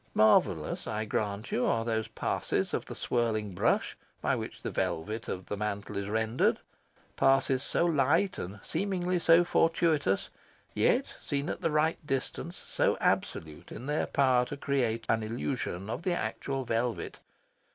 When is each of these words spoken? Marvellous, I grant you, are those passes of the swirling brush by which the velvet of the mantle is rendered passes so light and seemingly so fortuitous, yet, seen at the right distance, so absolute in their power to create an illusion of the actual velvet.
Marvellous, 0.15 0.87
I 0.87 1.05
grant 1.05 1.51
you, 1.51 1.63
are 1.67 1.85
those 1.85 2.07
passes 2.07 2.73
of 2.73 2.85
the 2.87 2.95
swirling 2.95 3.53
brush 3.53 3.95
by 4.19 4.35
which 4.35 4.63
the 4.63 4.71
velvet 4.71 5.27
of 5.27 5.45
the 5.45 5.55
mantle 5.55 5.95
is 5.95 6.09
rendered 6.09 6.59
passes 7.15 7.61
so 7.61 7.85
light 7.85 8.39
and 8.39 8.59
seemingly 8.63 9.19
so 9.19 9.43
fortuitous, 9.43 10.31
yet, 10.73 11.05
seen 11.21 11.49
at 11.49 11.61
the 11.61 11.69
right 11.69 12.03
distance, 12.03 12.57
so 12.67 12.97
absolute 12.99 13.71
in 13.71 13.85
their 13.85 14.07
power 14.07 14.43
to 14.45 14.57
create 14.57 15.05
an 15.07 15.21
illusion 15.21 15.87
of 15.87 16.01
the 16.01 16.13
actual 16.15 16.65
velvet. 16.65 17.19